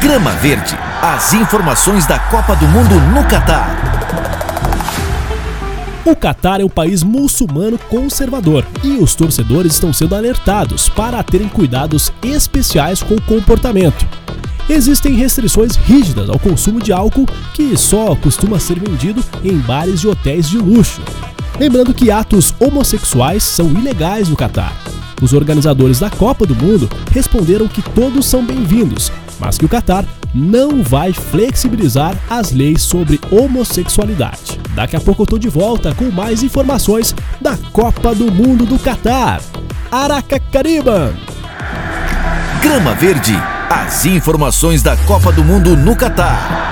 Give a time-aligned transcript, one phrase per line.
[0.00, 0.74] Grama Verde.
[1.02, 3.68] As informações da Copa do Mundo no Catar.
[6.06, 11.48] O Catar é um país muçulmano conservador e os torcedores estão sendo alertados para terem
[11.48, 14.06] cuidados especiais com o comportamento.
[14.70, 20.08] Existem restrições rígidas ao consumo de álcool que só costuma ser vendido em bares e
[20.08, 21.02] hotéis de luxo.
[21.58, 24.72] Lembrando que atos homossexuais são ilegais no Catar.
[25.20, 30.04] Os organizadores da Copa do Mundo responderam que todos são bem-vindos, mas que o Catar
[30.34, 34.60] não vai flexibilizar as leis sobre homossexualidade.
[34.74, 38.78] Daqui a pouco eu tô de volta com mais informações da Copa do Mundo do
[38.78, 39.40] Catar.
[39.90, 41.12] Aracacariba!
[42.62, 43.34] Grama Verde.
[43.68, 46.69] As informações da Copa do Mundo no Catar.